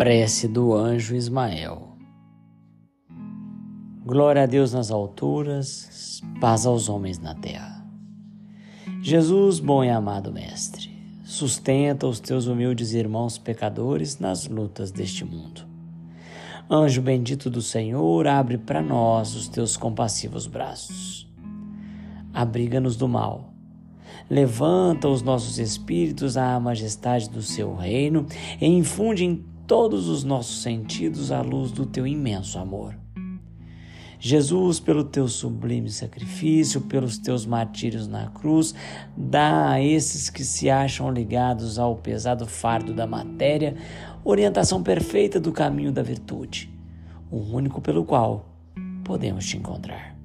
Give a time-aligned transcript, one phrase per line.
[0.00, 1.88] Prece do anjo Ismael.
[4.02, 7.86] Glória a Deus nas alturas, paz aos homens na terra.
[9.02, 10.88] Jesus, bom e amado Mestre,
[11.22, 15.66] sustenta os teus humildes irmãos pecadores nas lutas deste mundo.
[16.70, 21.30] Anjo bendito do Senhor, abre para nós os teus compassivos braços.
[22.32, 23.52] Abriga-nos do mal.
[24.30, 28.24] Levanta os nossos espíritos à majestade do seu reino
[28.58, 32.98] e infunde em todos os nossos sentidos à luz do teu imenso amor.
[34.18, 38.74] Jesus, pelo teu sublime sacrifício, pelos teus martírios na cruz,
[39.16, 43.76] dá a esses que se acham ligados ao pesado fardo da matéria
[44.24, 46.68] orientação perfeita do caminho da virtude,
[47.30, 48.46] o único pelo qual
[49.04, 50.16] podemos te encontrar.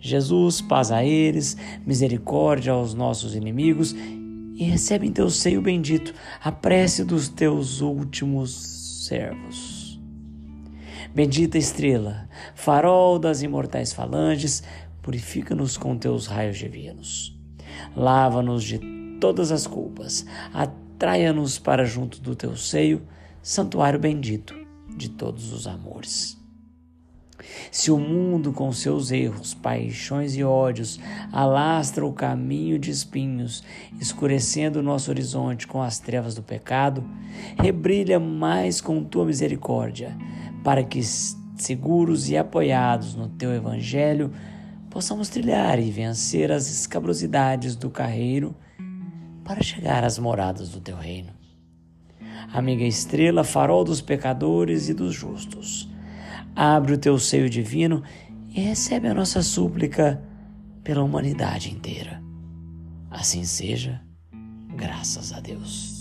[0.00, 1.54] Jesus, paz a eles,
[1.84, 3.94] misericórdia aos nossos inimigos
[4.58, 6.12] e recebe em teu seio bendito
[6.42, 10.00] a prece dos teus últimos servos.
[11.14, 14.64] Bendita estrela, farol das imortais falanges,
[15.00, 17.38] purifica-nos com teus raios divinos.
[17.96, 18.80] Lava-nos de
[19.20, 23.00] todas as culpas, atraia-nos para junto do teu seio,
[23.40, 24.54] santuário bendito
[24.96, 26.37] de todos os amores.
[27.70, 30.98] Se o mundo, com seus erros, paixões e ódios,
[31.32, 33.62] alastra o caminho de espinhos,
[34.00, 37.04] escurecendo o nosso horizonte com as trevas do pecado,
[37.58, 40.16] rebrilha mais com tua misericórdia,
[40.64, 41.02] para que,
[41.56, 44.32] seguros e apoiados no teu evangelho,
[44.90, 48.54] possamos trilhar e vencer as escabrosidades do carreiro
[49.44, 51.30] para chegar às moradas do teu reino.
[52.52, 55.88] Amiga estrela, farol dos pecadores e dos justos,
[56.58, 58.02] abre o teu seio divino
[58.50, 60.20] e recebe a nossa súplica
[60.82, 62.20] pela humanidade inteira.
[63.08, 64.02] Assim seja,
[64.74, 65.97] graças a Deus.